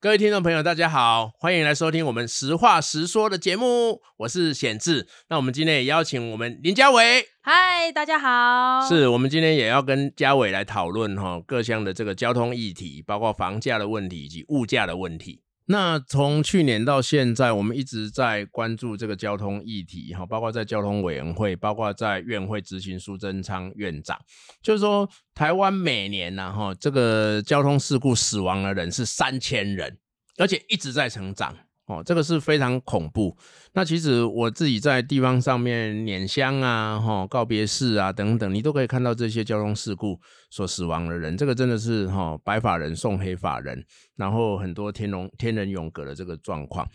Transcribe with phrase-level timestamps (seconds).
[0.00, 5.08] 各位听众朋友，大家好，欢迎来收听我们实话实说的节目，我是显志。
[5.28, 8.86] 那我们今天也邀请我们林家伟，嗨，大家好。
[8.86, 15.42] 是我们今天也要跟家伟来讨论哈各项的这个交通议题，包括房价的问题以及物价的问题。
[15.70, 24.18] 那从去年到现在，我们一直在关注这个交通议题，哈，包括在交通委员会，包括在院会执行苏贞昌院长，
[24.62, 29.98] 就是说台湾每年呢，哈，这个交通事故死亡的人是三千人，
[30.38, 31.54] 而且一直在成长。
[31.88, 33.36] 哦，这个是非常恐怖。
[33.72, 40.20] 那其实我自己在地方上面碾箱啊、哈告别式啊等等，你都可以看到这些交通事故
[40.50, 41.34] 所死亡的人。
[41.34, 43.82] 这个真的是哈白发人送黑发人，
[44.16, 46.86] 然后很多天龙天人永隔的这个状况。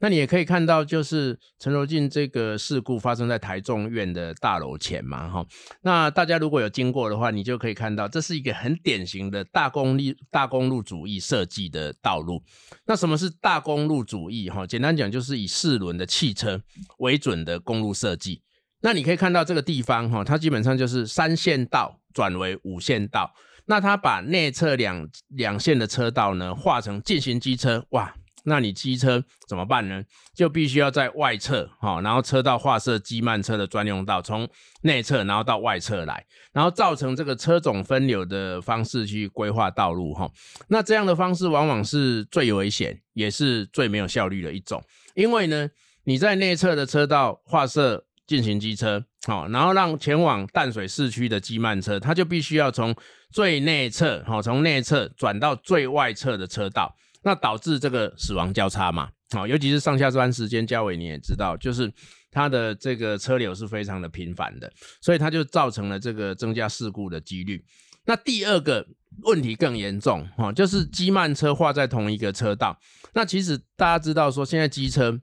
[0.00, 5.44] 那你也可以看到，就是陈柔縉这个事故发生在台中院的大楼前嘛，哈。
[5.82, 12.42] 那大家如果有经过的话，你就可以看到，这是一个很典型的大公路大公路主义设计的道路。
[12.86, 14.48] 那什么是大公路主义？
[14.48, 16.62] 哈，简单讲就是以四轮的汽车
[16.98, 18.42] 为准的公路设计。
[18.80, 23.34] 那你可以看到这个地方，哈，它基本上就是三线道转为五线道。
[23.66, 28.14] 那它把内侧两两线的车道呢，划成进行机车，哇！
[28.48, 30.02] 那你机车怎么办呢？
[30.34, 34.48] 就必须要在外侧，哈，然后车道划设机慢车的专用道，从
[34.82, 40.28] 内侧然后到外侧来，然后造成这个车种分流的方式去规划道路，哈。
[40.68, 44.82] 那这样的方式往往是最危险，也是最没有效率的一种，
[45.14, 45.68] 因为呢，
[46.04, 52.94] 你在内侧的车道划设进行机车，好，然后让前往淡水市区的机慢车，它就必须要从
[53.30, 56.94] 最内侧，好，从内侧转到最外侧的车道。
[57.22, 61.92] 那导致这个死亡交叉嘛，好，尤其是上下班时间，嘉伟你也知道，就是
[62.30, 67.64] 它的这个车流是非常的频繁的，所以它就造成了这个增加事故的几率。
[68.04, 68.86] 那第二个
[69.24, 72.78] 问题更严重，哈，就是机慢车画在同一个车道。
[73.12, 75.20] 那其实大家知道说，现在机车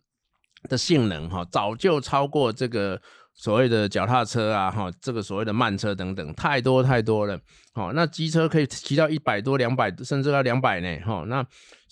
[0.69, 3.01] 的性能，哈，早就超过这个。
[3.37, 7.37] 所谓的脚踏车啊，哈，这个所谓的慢车等等，太多太多了，
[7.73, 11.45] 好，那机车可以骑到一百多、两百，甚至到两百呢，哈，那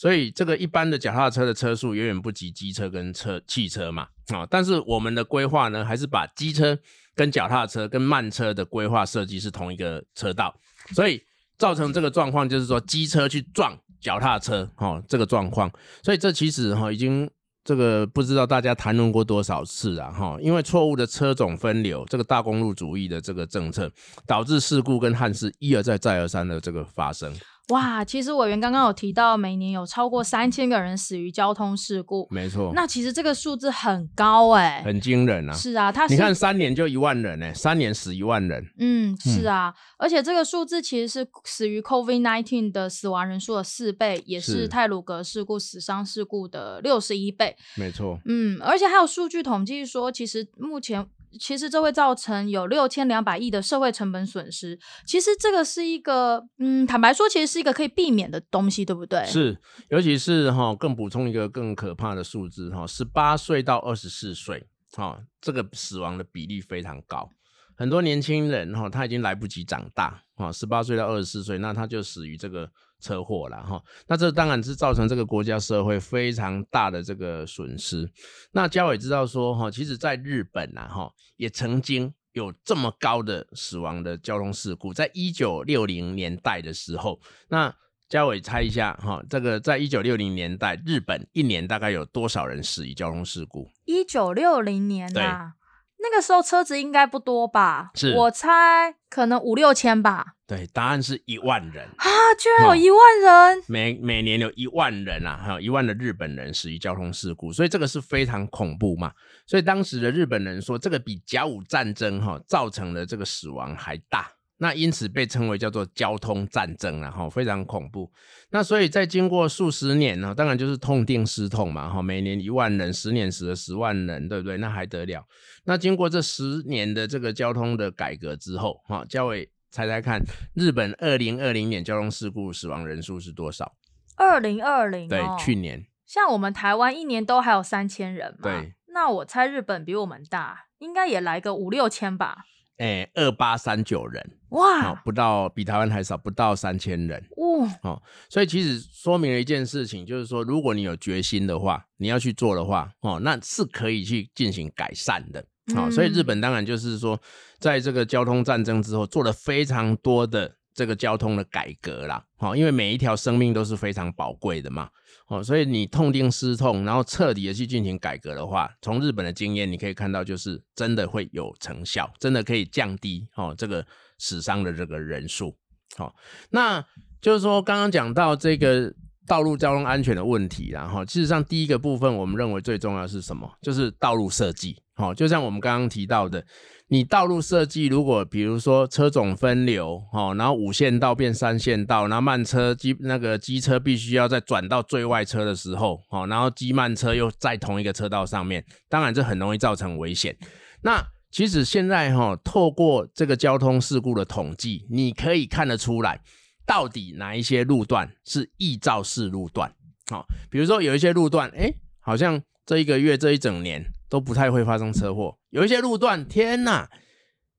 [0.04, 6.78] 所以这个一般的脚踏车的车速远远不及机车跟车汽车嘛，啊，但是我们的规划呢，还是把机车
[7.16, 10.54] 跟脚踏车跟慢车的规划设计是同一个车道，
[10.94, 11.22] 所以
[11.58, 15.72] 造成这个状况就是说机车去撞脚踏车，哈，这个状况，
[16.04, 17.30] 所以这其实哈已经。
[17.66, 23.90] 这个不知道大家谈论过多少次啊，哈，因为错误的车种分流，这个大公路主义的这个政策，
[24.28, 27.34] 导致事故跟憾事一而再再而三的这个发生。
[27.70, 32.74] 哇，其实委员刚刚有提到，每年有超过三千个人死于交通事故，没错。
[32.76, 35.54] 那其实这个数字很高哎、欸，很惊人啊。
[35.54, 38.66] 是啊，他你看三年就一万人呢、欸，三年死一万人。
[38.80, 47.56] 嗯，是啊，嗯、而且这个数字其实是死于 COVID-19 的死亡人数的四倍，也是泰鲁格事故死伤事故的六十一倍。
[47.76, 48.20] 没错。
[48.26, 51.08] 嗯，而且还有数据统计说，其实目前。
[51.40, 54.80] 其实这会造成有六千两百亿的社会成本损失。
[55.06, 59.26] 其实这个是一个，嗯，坦白说，其实是一个可以避免的东西，对不对？
[59.26, 59.58] 是，
[59.90, 67.30] 尤其是哈，更补充一个更可怕的数字哈，十八岁到二十四岁，哈，这个死亡的比例非常高。
[67.76, 72.70] 很多年轻人哈，他已经来不及长大，啊，十八岁到二十四岁，那他就死于这个。
[73.04, 78.10] 车祸了哈，那这当然是造成这个国家社会非常大的这个损失。
[78.54, 87.20] 那嘉伟知道说哈，其实在日本呐哈，也曾经有这么高的死亡的交通事故，在一九六零年代的时候，
[87.50, 87.76] 那
[88.08, 93.70] 嘉伟猜一下哈，这个在一九六零年代，日本一年大概有多少人死于交通事故？
[93.84, 95.56] 一九六零年啊。
[96.04, 97.92] 那个时候车子应该不多吧？
[97.96, 100.34] 是我猜可能五六千吧。
[100.46, 102.06] 对，答案是一万人啊！
[102.38, 109.14] 居然有一万人，哦、每每年有一万人啊，还有一万的日本人死于交通事故，所以这个是非常恐怖嘛。
[109.48, 114.30] 所以当时的日本人说，这个比甲午战争哈、哦、造成的这个死亡还大。
[114.58, 118.12] 那因此被称为叫做交通战争了哈，非常恐怖。
[118.52, 124.58] 那所以在经过数十年呢，当然就是痛定思痛嘛哈，每年一万人，十年死了十万人，对不对？
[124.58, 125.26] 那还得了？
[125.66, 130.22] 那经过这十年的这个交通的改革之后，哈，嘉伟猜猜看，
[130.54, 133.74] 日本二零二零年交通事故死亡人数是多少？
[134.16, 135.86] 二零二零对，去年。
[136.06, 138.74] 像我们台湾一年都还有三千人嘛，对。
[138.94, 142.46] 那我猜日本比我们大，应该也来个五六千吧。
[142.78, 144.38] 哎，二八三九人。
[144.50, 147.20] 哇、哦，不到比台湾还少，不到三千人。
[147.38, 155.44] 哦，哦，所以其实说明了一件事情，就是说，如果你有决心的话，你要去做的话，哦，那是可以去进行改善的，
[155.74, 157.20] 好、嗯哦，所以日本当然就是说，
[157.58, 164.88] 在这个交通战争之后，做了非常多的这个交通的改革啦，好，因为每一条生命都是非常宝贵的嘛，
[165.28, 173.84] 哦，所以你痛定思痛，然后彻底的去进行改革的话，从日本的经验你可以看到，就是真的会有成效，真的可以降低哦这个
[174.20, 175.56] 死伤的这个人数，
[175.96, 176.14] 好，
[176.50, 176.86] 那
[177.22, 178.94] 就是说刚刚讲到这个
[179.26, 183.50] 道路交通安全的问题，然后事实上第一个部分我们认为最重要是什么？
[183.62, 186.46] 就是道路设计，好，就像我们刚刚提到的。
[186.90, 200.38] 你道路设计，如果比如说车种分流，哦，然后五线道变三线道，然后慢车机那个机车必须要再转到最外车的时候，哦，然后机慢车又在同一个车道上面，当然这很容易造成危险。
[200.84, 206.22] 那其实现在哈，透过这个交通事故的统计，你可以看得出来，
[206.68, 209.74] 到底哪一些路段是异肇事路段，
[210.12, 213.84] 好，比如说有一些路段，哎，好像这一个月这一整年。
[214.14, 216.88] 都不太会发生车祸，有一些路段，天哪，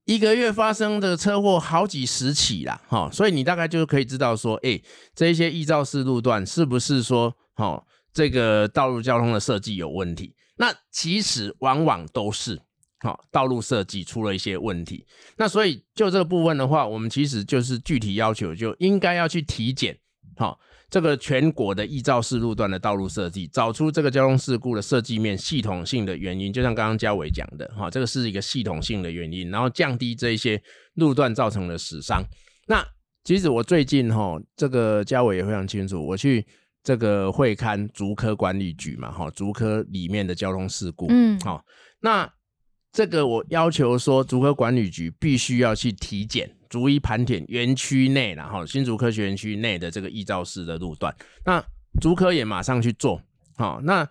[0.05, 4.81] 一个月发生的车祸好几十起啦，哈，所以你大概就可以知道说，哎，
[5.17, 10.33] 这一些异肇事路段是不是说，哈，这个道路交通的设计有问题？
[10.59, 12.61] 那其实往往都是，
[13.01, 15.05] 哈，道路设计出了一些问题。
[15.37, 19.99] 那所以就这个部分的话，我们其实就是具体要求，就应该要去体检，
[20.37, 20.57] 哈。
[20.91, 30.63] 这个全国的异肇事路段的道路设计，找出这个交通事故的设计面系统性的原因，就像刚刚嘉伟讲的，哈，这个是一个系统性的原因，然后降低这一些
[30.95, 32.23] 路段造成的死伤。
[32.69, 32.87] 那
[33.25, 36.47] 其实我最近哈，这个嘉伟也非常清楚，我去
[36.83, 41.65] 这个会刊竹科管理局嘛，哈，竹科里面的交通事故，嗯，好，
[42.01, 42.33] 那
[42.93, 46.55] 这个我要求说，竹科管理局必须要去体检。
[46.75, 51.15] 逐一盘点园区内，然后新竹科学园区内的这个易肇事的路段，
[51.47, 51.65] 那
[52.01, 53.23] 竹科也马上去做，
[53.57, 54.05] 好，那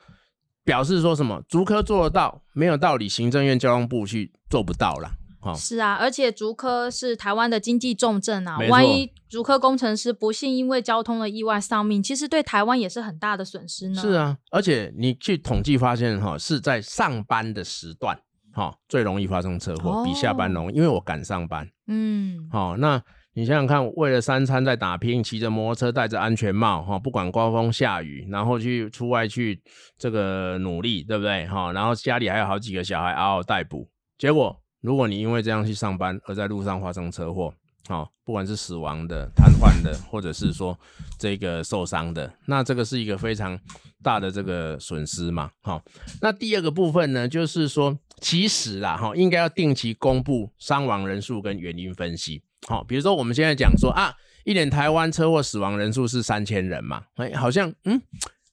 [0.63, 1.43] 表示说什么？
[1.49, 5.11] 竹科做得到，没有道理行政院交通部去做不到了，
[5.41, 14.01] 好，是啊，而且竹科是台湾的经济重镇啊，万一竹科工程师不幸因为交通的意外丧命，其实对台湾也是很大的损失呢。
[14.01, 18.17] 是啊，而且你去统计发现，哈，是在上班的时段。
[18.53, 21.67] 好、哦，最容易发生车祸，比下班容易，哦、因为我赶上班。
[21.87, 23.01] 嗯，好、哦，那
[23.33, 29.59] 你想想看，为了三餐在打拼，骑着摩托车，戴着安全帽，哈、哦，不管刮风下雨，然后去出外去
[29.97, 31.47] 这个努力，对不对？
[31.47, 37.53] 哈、哦，然后家里还有好几个小孩嗷嗷待哺，结果如果你因为这样去上班，而在路上发生车祸。
[37.89, 40.77] 好，不管是死亡的、瘫痪的，或者是说
[41.19, 43.59] 这个受伤的，那这个是一个非常
[44.01, 45.51] 大的这个损失嘛。
[45.61, 45.83] 好，
[46.21, 52.41] 那第二个部分呢，就是说，其实啦，哈，应该要定期公布伤亡人数跟原因分析。
[52.67, 54.13] 好，比如说我们现在讲说啊，
[54.45, 58.01] 一年台湾车祸死亡人数是三千人嘛，哎，好像嗯，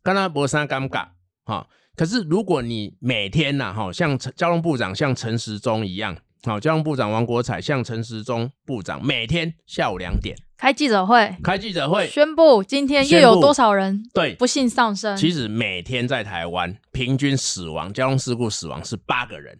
[0.02, 1.06] 刚刚博三尴尬，
[1.44, 6.16] 哈，可是如果你每天呐，哈，像交通部长像陈时中一样。
[6.42, 15.14] 好，交通部长王国材向陈时中部长每天下午两点开记者会，开记者会宣布今天又有多少人对不幸丧生。
[15.16, 19.58] 其实每天在台湾平均死亡交通事故死亡是八个人，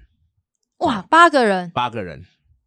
[0.79, 2.25] 哇，八个人，八个人，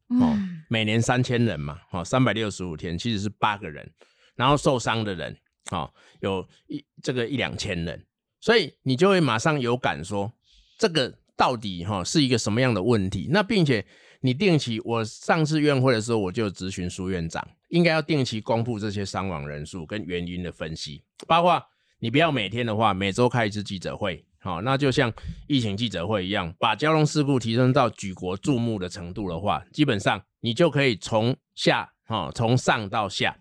[0.10, 0.38] 哦，
[0.70, 3.92] 每年三千人嘛，哦，三百六十五天其实是八个人，
[4.36, 5.36] 然后受伤的人，
[5.72, 8.06] 哦，有一这个一两千人，
[8.40, 10.32] 所以你就会马上有感说
[10.78, 11.16] 这个。
[11.36, 13.28] 到底哈是一个什么样的问题？
[13.32, 13.84] 那并且
[14.26, 21.62] 你定期，我上次院会的时候我就咨询苏院长，应该要定期公布这些伤亡人数跟原因的分析，包括
[22.00, 25.12] 你不要每天的话，每周开一次记者会，好，那就像
[25.46, 33.38] 疫情记者会一样，把交通事故提升到举国注目的程度的话，基本上你就可以从下哈从上到下，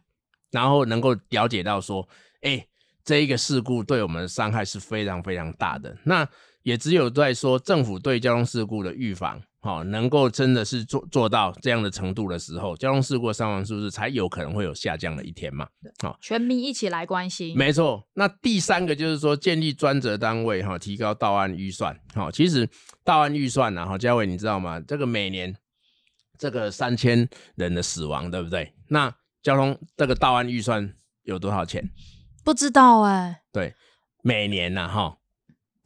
[0.51, 2.09] 然后能够了解到说，
[2.41, 2.67] 哎，
[3.05, 5.97] 这一个事故对我们的伤害是非常非常大的。
[6.03, 6.29] 那
[6.65, 15.69] 也只有在说政府对交通事故的预防，好，能够真的是做做到这样的程度的时候，交通事故伤亡数字才有可能会有下降的一天嘛。
[16.03, 17.57] 好，全民一起来关心。
[17.57, 18.05] 没错。
[18.15, 21.97] 那第三个就是说，建立专责单位，哈，提高到案预算。
[22.13, 22.69] 好，其实
[23.05, 24.81] 到案预算呢，哈，嘉伟你知道吗？
[24.81, 25.57] 这个每年
[26.37, 28.75] 这个三千人的死亡，对不对？
[28.89, 30.93] 那交通这个到案预算
[31.23, 31.89] 有多少钱？
[32.45, 33.43] 不知道哎、欸。
[33.53, 33.75] 对，
[34.23, 35.19] 每年呢，哈。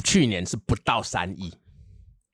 [0.04, 1.52] 去年是不到三亿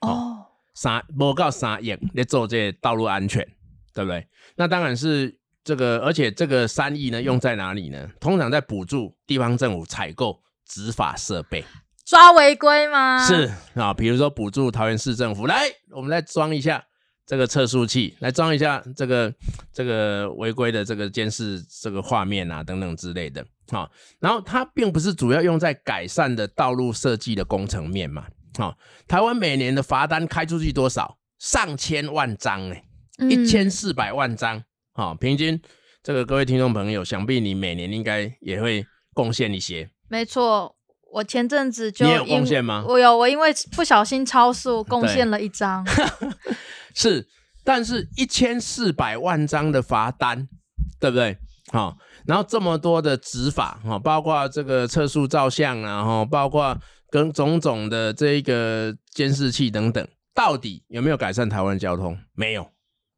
[0.01, 0.42] 哦，
[0.75, 3.47] 三不告三亿来做这些道路安全，
[3.93, 4.27] 对不对？
[4.57, 8.09] 那当然是这个，而且这个三亿呢，用在哪里呢？
[8.19, 11.65] 通常在补助地方政府采购执法设备，
[12.05, 13.25] 抓违规吗？
[13.27, 16.83] 是啊，比如说补助桃园市政府，来，我们来装一下
[17.27, 19.33] 这个测速器，来装一下这个
[19.73, 23.45] 这个违规的这个监视这个画面啊，等等之类的。
[23.71, 28.27] 好，然后它并不是主要用在改善的道路设计的工程面嘛。
[28.59, 28.77] 好，
[29.09, 31.19] 台湾每年的罚单开出去多少？
[31.39, 32.85] 上千万张哎，
[33.29, 34.63] 一千四百万张。
[34.93, 35.61] 好，平均
[36.03, 39.91] 这个各位听众朋友，想必你每年应该也会贡献一些。
[40.09, 40.77] 没错，
[41.13, 42.85] 我前阵子就你有贡献吗？
[42.87, 45.85] 我有，我因为不小心超速，贡献了一张。
[46.95, 47.27] 是，
[47.65, 50.47] 但是一千四百万张的罚单，
[51.01, 51.37] 对不对？
[51.73, 56.79] 好、哦，然后这么多的执法，哈、哦，包括这个测速照相啊，哈，包括
[57.13, 62.19] 跟种种的这个监视器等等，到底有没有改善台湾交通？
[62.33, 62.67] 没有，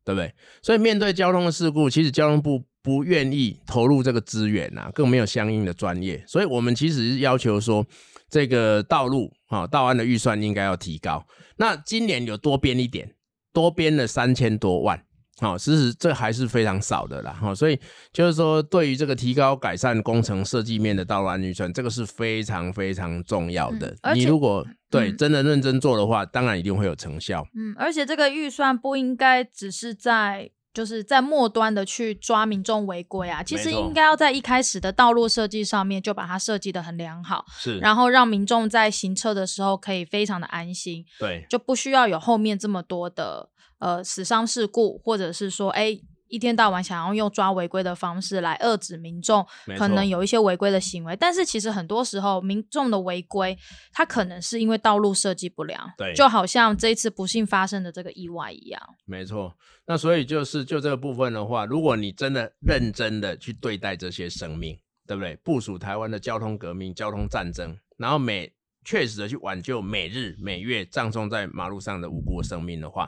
[0.04, 0.34] 对不对？
[0.60, 6.24] 所以面对交通的事故，其实交通部不愿意投入这个资源、啊，更没有相应的专业。
[6.26, 7.86] 所以我们其实是要求说，
[8.28, 11.24] 这个道路啊，道安的预算应该要提高。
[11.58, 13.14] 那今年有多编一点，
[13.52, 15.03] 多编了三千多万。
[15.40, 17.32] 好，其实这还是非常少的啦。
[17.32, 17.78] 哈，所以
[18.12, 23.96] 就是说，对于这个提高改善工程设计面的道路安全这个是非常非常重要的。
[24.02, 27.44] 嗯、你如果对、嗯、真的认真做的话，当然一定会有成效。
[27.56, 43.50] 嗯，而且这个预算不应该只是在就是在末端的去抓民众违规啊，其实应该要在一开始的道路设计上面就把它设计的很良好，是，然后让民众在行车的时候可以非常的安心，对，就不需要有后面这么多的。
[43.84, 45.94] 呃，死伤事故，或者是说，哎，
[46.28, 51.14] 一天到晚想要用抓违规的方式来遏制民众，可能有一些违规的行为。
[51.14, 53.54] 但是其实很多时候，民众的违规，
[53.92, 58.80] 他可能是因为道路设计不良，对，就好像这一次不幸发生的这个意外一样。
[59.04, 59.54] 没错，
[59.86, 65.36] 那所以就是就这个部分的话，如果你真的认真的去对待这些生命，对不对？
[65.44, 68.50] 部署台湾的交通革命、交通战争，然后每
[68.82, 73.06] 确实的去挽救每日每月葬送在马路上的无辜生命的话。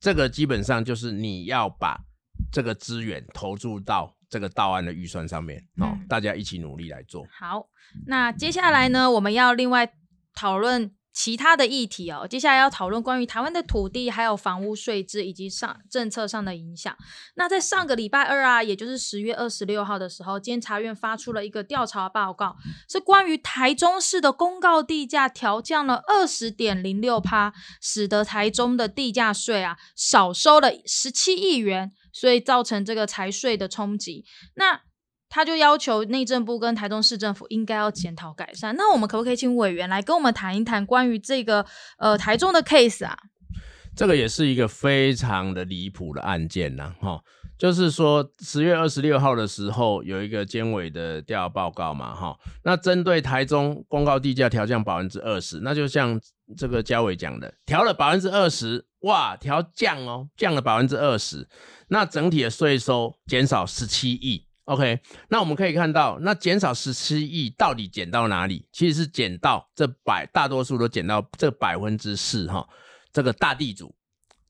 [0.00, 1.98] 这个基本上就是你要把
[2.52, 7.26] 这个资源投注到这个到案的预算上面，嗯、哦，大家一起努力来做。
[7.30, 7.68] 好，
[8.06, 9.92] 那接下来呢，我们要另外
[10.34, 10.94] 讨论。
[11.14, 16.94] 其他的议题哦，接下来要讨论关于台湾的土地还有房屋税制以及上政策上的影响。
[17.36, 22.56] 那在上个礼拜二啊，也就是十月二十六号的时候，监察院发出了一个调查报告，
[22.88, 34.24] 是关于台中市的公告地价调降了二十点零六趴，使得台中的地价税啊少收了十七亿元，所以造成这个财税的冲击。
[34.56, 34.80] 那
[35.34, 38.76] 他就要求内政部跟台中市政府应该要检讨改善。
[38.76, 41.66] 那我们可不可以请委员来跟我们谈一谈关于这个
[41.98, 43.18] 呃台中的 case 啊？
[43.96, 47.20] 这个也是一个非常的离谱的案件呐，哈，
[47.58, 56.20] 就是说十月二十六号的时候有一个监委的调报告嘛，哈，那针对台中公告地价调降百分之二十，那就像
[56.56, 61.48] 这个嘉伟讲的，调了百分之二十，哇，调降哦，降了百分之二十，
[61.88, 64.46] 那整体的税收减少十七亿。
[64.66, 68.66] OK，那我们可以看到，那减少十七亿到底减到哪里？
[68.72, 72.66] 其实是减到这百，大多数都减到这百分之四哈，
[73.12, 73.94] 这个大地主、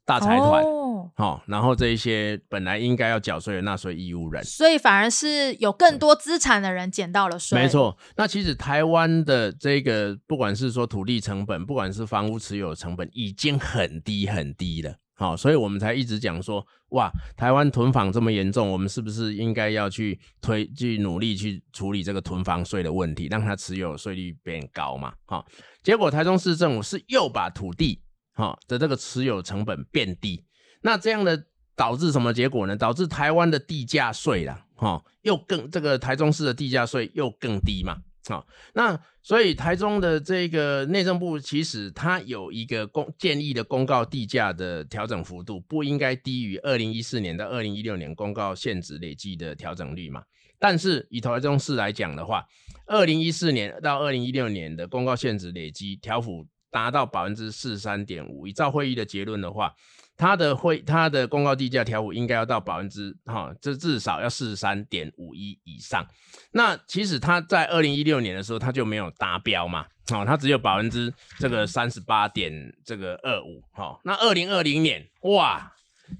[0.05, 7.61] 大财团，哦，哦，然后这一些本来应该要缴税的纳税义务人，所以反而是有更多资产的人减到了税。
[7.61, 14.95] 没错，那其实台湾的这个不管是说土地成本，不管是房屋持有成本，已经很低很低了。
[15.17, 25.15] 好，所以我们才一直讲说，哇，台湾囤房这么严重，我们是不是应该要去推、去努力去处理这个囤房税的问题，让它持有税率变高嘛？
[25.25, 25.47] 好，
[25.85, 28.03] 结果台中市政府是又把土地
[28.33, 30.45] 哈的这个持有成本变低，
[30.83, 32.77] 那这样的导致什么结果呢？
[32.77, 37.99] 导致台湾的地价税啦，哈，又更这个台中市的地价税又更低嘛？
[38.27, 50.23] 好，那所以台中的这个内政部其实它有一个公建议的公告地价的调整幅度不应该低于二零一四年到二零一六年公告现值累计的调整率嘛。
[50.59, 52.47] 但是以台中市来讲的话，
[52.87, 59.75] 二零一四年到二零一六年的公告现值累计调幅达到百分之四十三点五，依照会议的结论的话。
[60.17, 66.07] 它的会，它的公告地价调幅应该要到百分之哈，这至少要四十三点五一以上。
[66.53, 72.53] 那其实它在二零一六年的时候，它就没有达标嘛，好，它只有百分之这个三十八点
[72.85, 75.73] 这个二五，好，那二零二零年哇，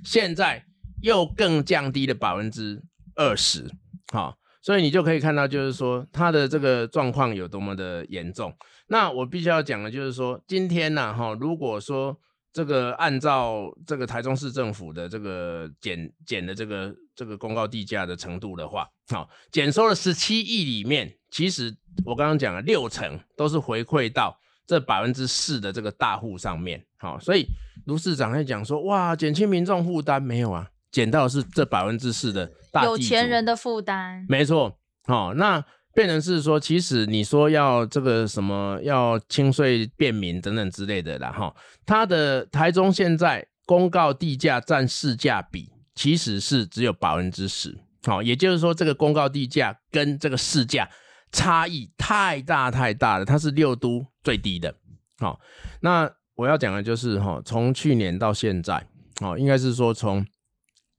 [0.03, 0.65] 现在
[1.03, 2.83] 又更降低了百分之
[3.15, 3.71] 二十，
[4.13, 8.53] 好，所以你就可以看到，就是说它的这个状况有多么的严重。
[8.89, 12.19] 那我必须要讲的就是说，今天呢，哈，如果说
[12.55, 27.45] 这个按照这个台中市政府的这个减减的这个这个公告地价的程度的话，好，减收了十七亿里面，其实我刚刚讲了六成都是回馈到这百分之四的这个大户上面，好，所以
[27.87, 30.71] 卢市长在讲说，哇，减轻民众负担没有啊？
[30.93, 35.65] 减到的是这百分之四的大有钱人的负担，没错，好，那。
[35.95, 41.55] 变成是说，其实你说要这个什么要轻税便民等等之类的啦，哈，
[41.87, 50.91] 它的台中现在公告地价占市价比其实是只有百分之十，好，也就是说这个公告地价跟这个市价
[51.31, 54.75] 差异太大太大了，它是六都最低的。
[55.19, 55.39] 好，
[55.81, 58.85] 那我要讲的就是哈，从去年到现在，
[59.21, 60.27] 哦，应该是说从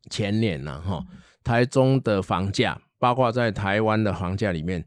[0.10, 1.04] 前年呢，哈，
[1.44, 4.84] 台中的房价，包括在台湾的房价里面，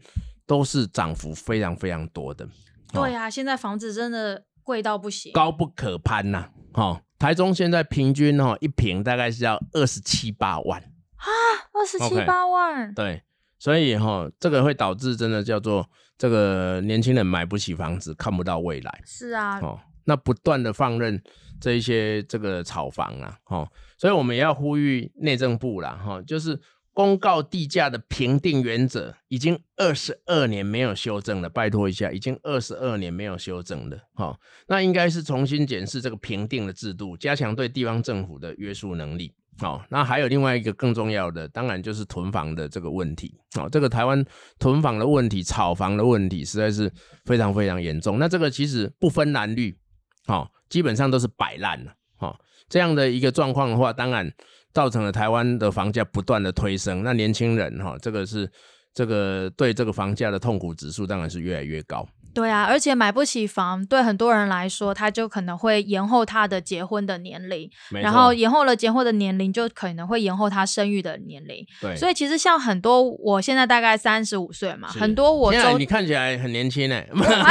[0.46, 2.48] 都是涨幅非常非常多的。
[2.92, 6.48] 对呀、啊，现在房子真的贵到不行，高不可攀呐。
[6.72, 11.28] 哈，台中现在平均哈一平大概是要二十七八万啊，
[11.74, 12.94] 二十七八万。
[12.94, 13.22] 对，
[13.58, 15.86] 所以哈，这个会导致真的叫做
[16.16, 19.02] 这个年轻人买不起房子，看不到未来。
[19.04, 21.22] 是啊，哦，那不断的放任
[21.60, 26.58] 这一些这个炒房啊，哦，所以我们也要呼吁内政部啦，哈，就是。
[26.98, 34.36] 公告地价的评定原则已经二十二年没有修正了，拜托一下，已经二十二年没有修正了，好，
[34.66, 44.24] 那应该是重新检视这个评定的制度，加强对地方政府的约束能力，好，那还有另外一个更重要的，当然就是囤房的这个问题，好，这个台湾
[44.58, 46.92] 囤房的问题、炒房的问题实在是
[47.26, 49.78] 非常非常严重，那这个其实不分蓝绿，
[50.26, 54.34] 好，基本上都是摆烂了，好，这样的一个状况的话，当然。
[54.72, 58.50] 造成了台湾的房价不断的推升，那年轻人哈，这个是
[58.94, 62.06] 这个对这个房价的痛苦指数当然是越来越高。
[62.38, 71.66] 对啊，而且买不起房，对很多人来说，他就可能会延后他的结婚的年龄，然后延后了结婚的年龄，就可能会延后他生育的年龄。
[71.80, 77.08] 对，所以其实像很多，我现在大概三十五岁嘛，很多我都你看起来很年轻哎，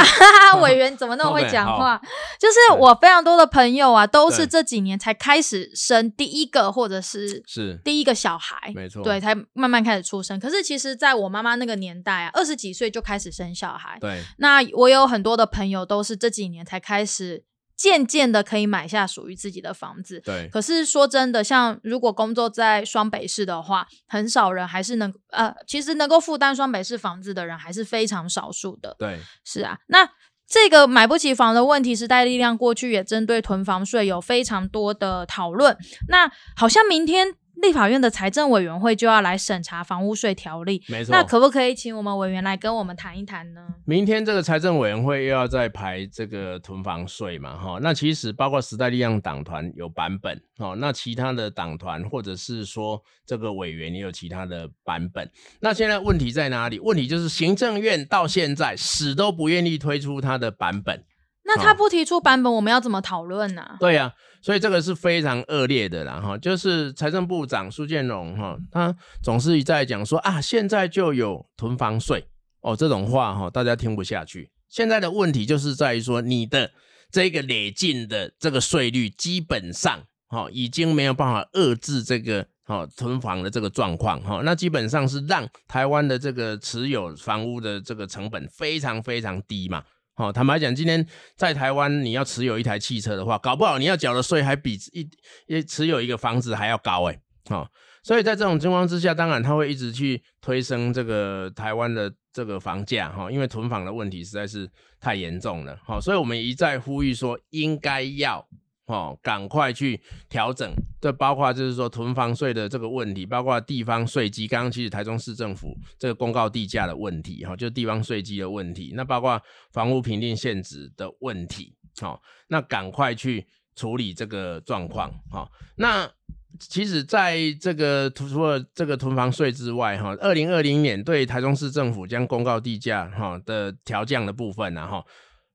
[0.62, 2.00] 委员怎么那么会讲话？
[2.40, 10.40] 就是我非常多的朋友啊，都是这几年才开始生第一个或者是是第一个小孩，没错，对，才慢慢开始出生。
[10.40, 14.62] 可是其实在我妈妈那个年代啊，二十几岁就开始生小孩，对，那。
[14.78, 17.44] 我有很多的朋友都是这几年才开始
[17.76, 20.20] 渐渐的可以买下属于自己的房子。
[20.24, 28.96] 对，可是说真的，像如果工作在双北市的话，很少人还是能呃，其实能够负担双北市房子的人还是非常少数的。
[28.98, 30.08] 对，是啊，那
[30.46, 35.76] 这个买不起房的问题，时代力量过去也针对囤房税有非常多的讨论。
[36.08, 37.34] 那好像明天。
[37.62, 41.12] 立法院的财政委员会就要来审查房屋税条例，没错。
[41.12, 43.60] 那可不可以请我们委员来跟我们谈一谈呢？
[43.84, 47.78] 明天这个财政委员会又要再排这个囤房税嘛，哈。
[47.82, 55.30] 那其实包括时代力量党团有版本，哦，那其他的党团或者是说这个委员也有其他的版本。
[55.60, 56.78] 那现在问题在哪里？
[56.78, 61.04] 问题就是行政院到现在死都不愿意推出他的版本。
[61.44, 63.76] 那他不提出版本，我们要怎么讨论呢？
[63.80, 72.26] 对呀、啊，所以这个是非常恶劣的啦，哈，就是财政部长苏建荣哈，他总是在讲说啊，现在就有囤房税
[72.60, 74.50] 哦，这种话哈，大家听不下去。
[74.68, 76.70] 现在的问题就是在于说，你的
[77.10, 89.82] 这个累进的这个税率，基本上哈，已经没有办法遏制这个哈囤房的这个状况哈，那基本上是让台湾的这个持有房屋的这个成本非常非常低嘛。
[90.18, 95.08] 好，坦白讲，今天在台湾，你要持有一台汽车的话，搞不好你要缴的税还比一
[95.46, 97.16] 一持有一个房子还要高哎。
[97.48, 97.70] 好，
[98.02, 105.78] 所以在这种情况之下，当然他会一直去推升这个台湾的这个房价哈，因为囤房的问题实在是太严重了。
[105.84, 108.44] 好，所以我们一再呼吁说，应该要。
[108.88, 114.48] 哦，赶快去调整，这包括就是说囤房税的这个问题，包括地方税基。
[114.48, 118.92] 刚刚其实台中市政府这个公告地价的问题，哈，就地方税基的问题。
[118.96, 119.40] 那包括
[119.72, 123.46] 房屋评定现值的问题，好，那赶快去
[123.76, 125.46] 处理这个状况，哈。
[125.76, 126.10] 那
[126.58, 135.04] 其实在这个除了这个囤房税之外，哈，二零二零年对台中市政府将公告地价哈的调降的部分，然后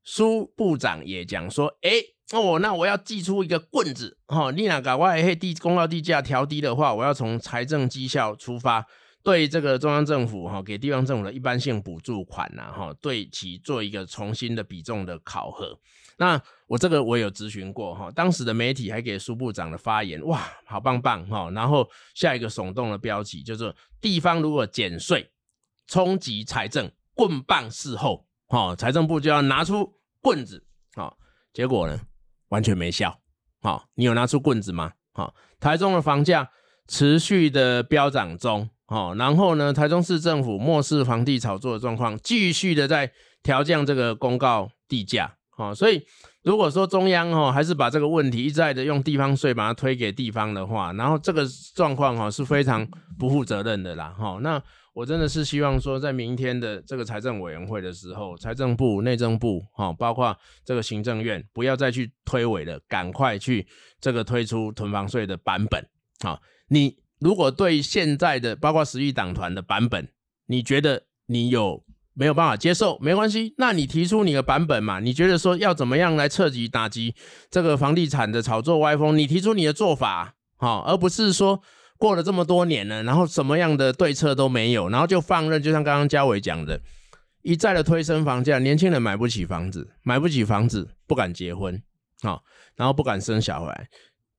[0.03, 1.89] 苏部长也讲说，哎、
[2.33, 8.83] 哦，那我要祭出一个棍子，哈、哦，你那个外黑地公告地价调低的话，我要从财政绩效出发，
[9.21, 15.77] 对这个中央政府哈、哦，给地方政府的一般性补助款呐，哈、哦，对其做一个重新的比重的考核。
[16.17, 21.51] 那我这个我有咨询过哈、哦，当时的媒体还给苏部长的发言，哇，好棒棒哈、哦。
[21.53, 25.29] 然后下一个耸动的标题就是地方如果减税
[25.85, 30.65] 冲击财政，棍棒伺候，哈、哦，财政部就要拿出棍子，
[30.95, 31.17] 哈、哦，
[31.53, 31.99] 结果呢？
[32.53, 33.17] 完全没效，
[33.63, 34.91] 好，你有拿出棍子吗？
[35.11, 36.47] 好，台中的房价
[36.87, 43.11] 持续的飙涨中，好，然后呢，台中市政府漠视房地炒作的状况，继续的在
[43.41, 46.05] 调降这个公告地价，好，所以
[46.43, 52.87] 如果说中央哈还是把这个问题一再的用地方税把它推给地方的话，然后这个状况哈是非常
[53.17, 54.61] 不负责任的啦，哈，那。
[54.93, 63.67] 我真的是希望说，在明天的这个财政委员会的时候，财政部、内政部，哈，包括这个行政院，不要再去推诿了，赶快去
[63.99, 65.83] 这个推出囤房税的版本，
[66.21, 70.07] 好，你如果对现在的包括时运党团的版本，
[70.45, 72.99] 你觉得你有没有办法接受？
[72.99, 74.99] 没关系，那你提出你的版本嘛？
[74.99, 77.15] 你觉得说要怎么样来彻底打击
[77.49, 79.17] 这个房地产的炒作歪风？
[79.17, 81.63] 你提出你的做法，好，而不是说
[82.03, 86.77] 过了这么多年了，然后什么样的对策都没有，然后就放任，就像刚刚嘉伟讲的，
[87.43, 91.81] 一再的推升房价，年轻人买不起房子，买不起房子不敢结婚，
[92.21, 92.43] 好，
[92.75, 93.87] 然后不敢生小孩。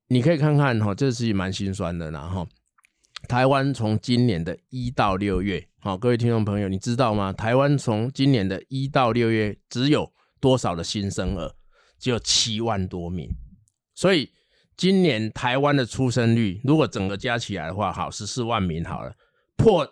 [0.08, 2.46] 你可以看看哈，这是蛮心酸的，然后。
[3.26, 7.32] 台湾从今年的一到六月，好，各位听众朋友，你知道吗？
[7.32, 11.54] 台湾从今年的一到六月，只有多少的新生儿？
[11.98, 13.26] 只有七万多名。
[13.94, 14.30] 所以
[14.76, 19.14] 今年台湾的出生率，如果整个加起来的话，好，十四万名好了，
[19.56, 19.86] 破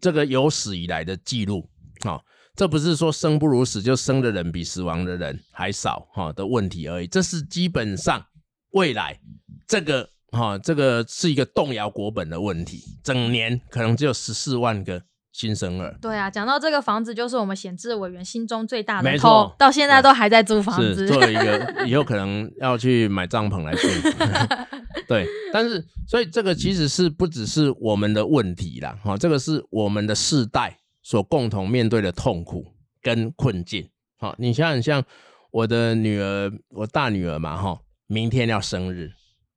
[0.00, 1.68] 这个有史以来的记录。
[2.04, 2.24] 好，
[2.54, 7.06] 这不是说生不如死，就生的人比死亡的人还少哈的问题而已。
[7.06, 8.24] 这是基本上
[8.70, 9.20] 未来
[9.66, 10.08] 这个。
[10.34, 14.98] 哈、哦，这个是一个动摇国本的问题，整年可能只有十四万个
[15.32, 15.96] 新生儿。
[16.00, 21.06] 对啊，讲到这个房子，就是我们显智委员心中最大的痛，到现在都还在租房子。
[21.08, 23.88] 做了一个 以后可能要去买帐篷来住。
[25.08, 32.64] 对，但是所以这个其实是不只是我们的问题啦，哈、哦，这个是我们的世代所共同面对的痛苦
[33.02, 33.88] 跟困境。
[34.18, 35.04] 好、哦，你想想，像
[35.50, 39.10] 我的女儿，我大女儿嘛，哈、哦，明天要生日，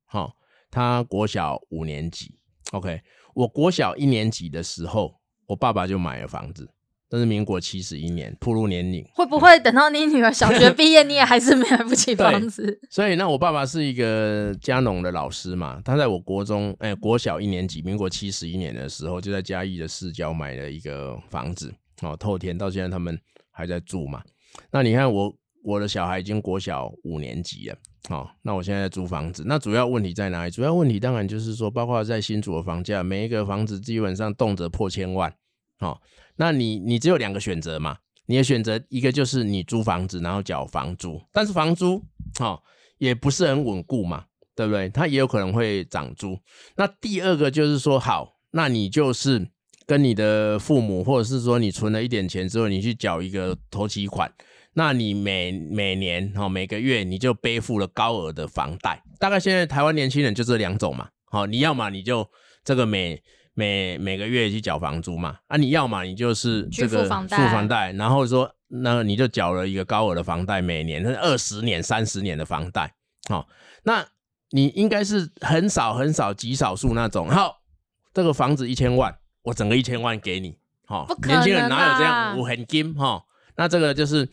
[0.06, 0.32] 好、哦。
[0.68, 2.34] 他国小五年级
[2.72, 3.00] ，OK，
[3.34, 5.14] 我国小一年级的时候，
[5.46, 6.68] 我爸爸就买了房子，
[7.10, 9.04] 那是民国七十一年，暴露年龄。
[9.14, 12.78] 会不会等到你女儿小学毕业，你也 还是买不起房子？
[12.90, 23.18] 所以，那我爸爸是一个家农的老师嘛，他在我国中，哎，国小一年级，民国七十一年的时候，就在嘉义的市郊买了一个房子，哦，透天，到现在他们
[23.50, 24.22] 还在住嘛。
[24.70, 25.34] 那你看我。
[25.68, 27.76] 我的小孩已经国小五年级了，
[28.08, 30.50] 好，那我现在租房子，那主要问题在哪里？
[30.50, 35.34] 主要问题当然就是说，包括在新竹的房价，每一个房子基本上动辄破千万，
[35.80, 36.00] 好，
[36.36, 42.00] 那你你只有两个选择嘛，你的选择一个就是你租房子然后缴房租，但是房租
[42.38, 42.62] 好
[42.98, 44.88] 也不是很稳固嘛，对不对？
[44.90, 46.38] 它也有可能会涨租。
[46.76, 49.50] 那第二个就是说，好，那你就是
[49.84, 54.32] 跟你的父母，或者是说你存了一点钱之后，你去缴一个头期款。
[54.78, 62.28] 那你每每年哈每个月你就背负了高额的房贷，大概现在台湾年轻人就这两种嘛，好，你要么你就
[62.62, 63.22] 这个每
[63.54, 72.92] 每每个月去缴房租嘛，啊你要么你就是这个付房贷，然后说那你就缴了一个高额的房贷，每年是二十年三十年的房贷，
[73.30, 73.48] 好，
[73.84, 74.06] 那
[74.50, 77.62] 你应该是很少很少极少数那种，好，
[78.12, 83.24] 这个房子一千万，我整个一千万给你，好，年轻人哪有这样，我很金哈，
[83.56, 84.28] 那这个就是。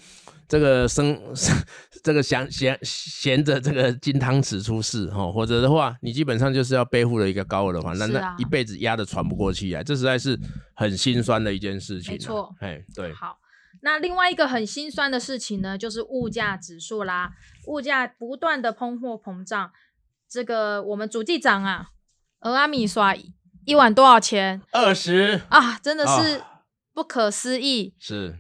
[0.53, 1.19] 这个生，
[2.03, 10.39] 这个闲闲闲着这个金汤匙出世哈，或者的话，你基本上就是要背负了一个高额的话，那、啊、那一辈子压得喘不过气来，这实在是
[10.75, 12.13] 很心酸的一件事情、啊。
[12.13, 13.11] 没错，哎，对。
[13.13, 13.39] 好，
[13.81, 17.31] 那另外一个很心酸的事情呢，就是物价指数啦，
[17.65, 19.71] 物价不断的通货膨胀。
[20.29, 21.87] 这个我们主计长啊，
[22.41, 23.15] 蚵仔面刷
[23.65, 24.61] 一碗多少钱？
[24.71, 26.43] 二十啊，真的是
[26.93, 27.95] 不可思议。
[27.95, 28.39] 哦、是，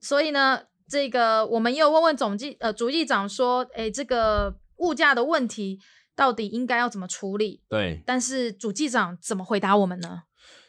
[0.00, 0.62] 所以呢。
[0.88, 5.78] 这个我们也有问问总计呃主计长说，诶，这个物价的问题
[6.14, 7.62] 到底应该要怎么处理？
[7.68, 10.22] 对，但是主计长怎么回答我们呢？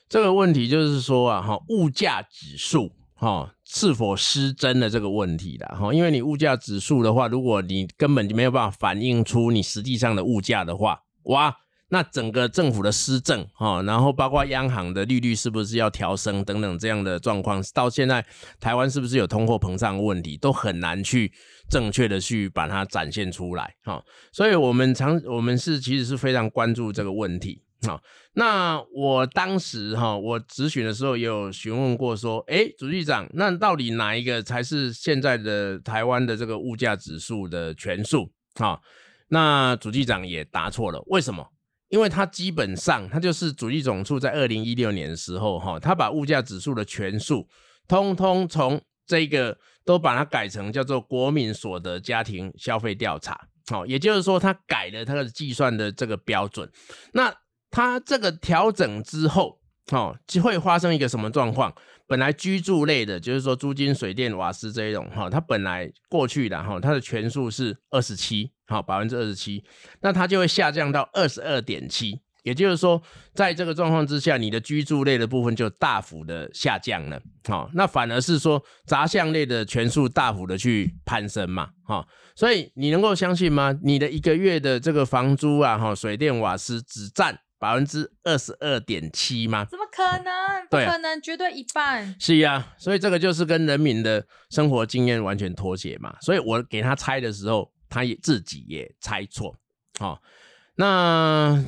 [0.09, 11.57] 这个问题就是说啊，哈，物价指数哈是否失真的这个问题啦，哈，因为你物价指数的话，如果你根本就没有办法反映出你实际上的物价的话，哇。
[11.89, 18.25] 那整个政府的施政，哈，然后包括央行的利率是不是要调升等等这样的状况，到现在
[18.59, 21.31] 台湾是不是有通货膨胀问题，都很难去
[21.69, 24.03] 正确的去把它展现出来，哈。
[24.33, 28.01] 所以我们常我们是其实是非常关注这个问题，哈。
[28.33, 38.29] 那我当时哈，我咨询的时候也有询问过说，诶，主计长，那到底哪一个才是现在的台湾的这个物价指数的权数？
[38.55, 38.81] 哈，
[39.29, 41.47] 那主计长也答错了，为什么？
[41.89, 47.47] 因为它基本上，它就是主计总处在二零一六年的时候，哈，它把物价指数的权数，
[47.87, 56.69] 通通从这个都把它改成叫做国民所得家庭消费调查，好，也就是说，它改了它的计算的这个标准。
[57.13, 57.33] 那
[57.71, 61.73] 它这个调整之后，好，就会发生一个什么状况？
[62.07, 68.51] 本来居住类的，就是说租金、水电、瓦斯这一种，哈，它本来过去的哈，它的权数是二十七。
[68.69, 69.63] 好，百分之二十七，
[70.01, 73.01] 那它就会下降到二十二点七，也就是说，
[73.33, 77.17] 在这个状况之下，你的居住类的部分就大幅的下降了。
[77.47, 81.69] 好，那反而是说杂项类的权数大幅的去攀升嘛。
[81.85, 83.73] 哈，所以你能够相信吗？
[83.81, 89.65] 你的一个月的这个房租啊，哈，水电瓦斯只占百分之二十二点七吗？
[89.65, 90.67] 怎么可能？
[90.69, 92.15] 不可能，绝对一半。
[92.19, 96.15] 是呀，所以这个就是跟人民的生活经验完全脱节嘛。
[96.21, 99.55] 所以我给他猜的时候，他也自己也猜错。
[99.99, 100.21] 好，
[100.75, 101.63] 那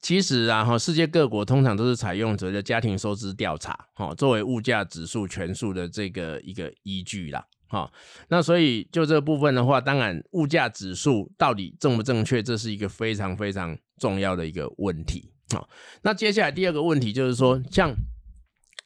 [0.00, 7.44] 其实啊，哈，世界各国通常都是采用所谓的家庭收支调查，哈，作为物价指数权数的这个一个依据啦。
[7.70, 7.92] 好，
[8.28, 15.30] 那所以就这部分的话，当然物价指数到底正不正确，这是一个非常非常重要的一个问题。
[15.50, 15.68] 好，
[16.02, 17.94] 那接下来第二个问题就是说，像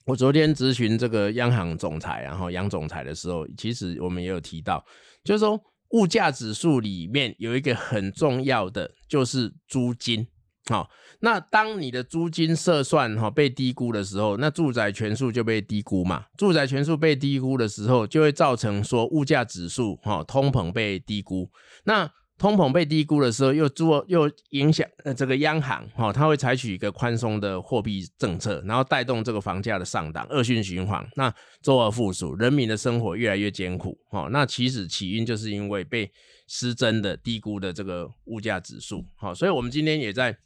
[0.07, 4.85] 我昨天咨询这个央行总裁，然后杨总裁的时候，其实我们也有提到，
[5.23, 10.27] 就是说物价指数里面有一个很重要的，就是租金。
[10.69, 10.89] 好，
[11.21, 16.27] 那当你的租金设算哈被低估的时候，那住宅权数就被低估嘛。
[16.39, 21.51] 住宅权数被低估的时候，就会造成说物价指数哈通膨被低估。
[21.83, 31.05] 那通膨被低估的时候，又做又影响呃这个央行哈，它会采取一个宽松的货币政策，然后带动这个房价的上涨，恶性循环。
[31.17, 33.99] 那周而复始，人民的生活越来越艰苦。
[34.11, 36.09] 哈，那其实起因就是因为被
[36.47, 39.05] 失真的低估的这个物价指数。
[39.17, 40.39] 好，所以我们今天也在。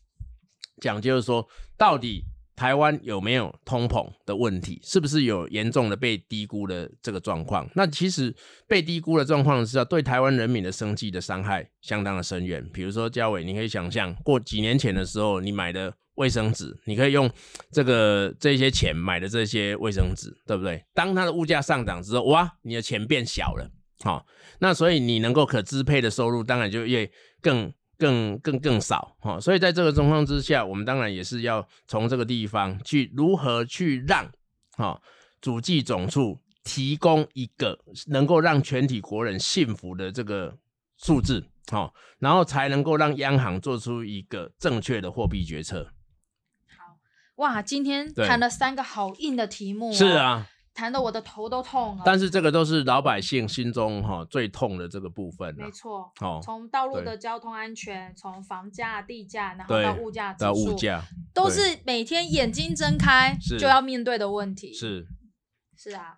[0.81, 4.81] 讲就是说，到底台湾有没有通膨的问题？
[4.83, 7.69] 是不是有严重的被低估的这个状况？
[7.75, 8.35] 那其实
[8.67, 12.67] 被低估的状况是要对台湾人民的生计的伤害相当的深远。
[12.73, 17.31] 比如说嘉伟，你可以想象过几年前的时候，你买的卫生纸，你可以用
[17.71, 20.83] 这个这些钱买的这些卫生纸，对不对？
[20.95, 24.25] 当它的物价上涨之后，哇，你的钱变小了，好，
[24.61, 27.11] 那所以你能够可支配的收入当然就越
[27.43, 27.73] 更。
[27.99, 34.31] 更更更少哈，所以在这个状况之下，我们当然也是要从这个地方去如何去让
[34.77, 35.01] 哈
[35.41, 40.57] 主计总处提供一个能够让全体国人信服的这个
[40.97, 45.91] 数字哈，然后才能够让央行做出一个正确的货币决策。
[46.77, 46.99] 好
[47.37, 50.49] 哇，今天谈了三个好硬的题目，是啊。
[50.77, 55.55] 谈的我的头都痛了，但是这个都是老百姓心中哈最痛的这个部分。
[55.57, 64.75] 没错，哦，从道路的交通安全，从房价、地价，然后到物价指数，到物价，都是每天眼睛睁开就要面对的问题。
[64.75, 65.07] 是，
[65.79, 66.17] 是啊，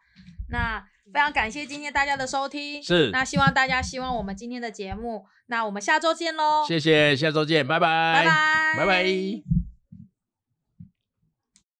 [0.50, 2.82] 那非常感谢今天大家的收听。
[2.82, 6.64] 是，那希望大家希望我们今天的节目，那我们下周见喽。
[6.66, 9.67] 谢谢，下周见，拜拜，拜拜，拜拜。